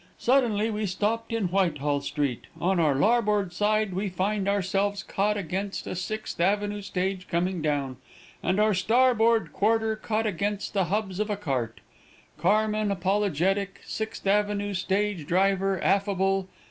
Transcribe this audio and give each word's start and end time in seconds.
Suddenly 0.17 0.71
we 0.71 0.87
stopped 0.87 1.31
in 1.31 1.49
Whitehall 1.49 2.01
street, 2.01 2.45
on 2.59 2.79
our 2.79 2.95
larboard 2.95 3.53
side 3.53 3.93
we 3.93 4.09
find 4.09 4.47
ourselves 4.47 5.03
caught 5.03 5.37
against 5.37 5.85
a 5.85 5.93
Sixth 5.95 6.39
Avenue 6.39 6.81
stage 6.81 7.27
coming 7.27 7.61
down, 7.61 7.97
and 8.41 8.59
our 8.59 8.73
starboard 8.73 9.53
quarter 9.53 9.95
caught 9.95 10.25
against 10.25 10.73
the 10.73 10.85
hubs 10.85 11.19
of 11.19 11.29
a 11.29 11.37
cart. 11.37 11.81
Carman 12.39 12.89
apologetic 12.91 13.79
Sixth 13.85 14.25
Avenue 14.25 14.73
stage 14.73 15.27
driver 15.27 15.79
affable. 15.83 16.47